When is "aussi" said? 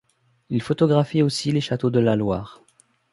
1.21-1.51